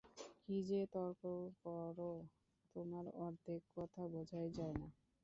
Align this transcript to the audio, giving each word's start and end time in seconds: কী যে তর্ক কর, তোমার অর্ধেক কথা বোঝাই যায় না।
কী 0.39 0.57
যে 0.69 0.81
তর্ক 0.93 1.21
কর, 1.63 1.97
তোমার 2.75 3.05
অর্ধেক 3.19 3.61
কথা 3.75 4.01
বোঝাই 4.13 4.47
যায় 4.57 4.75
না। 4.79 4.87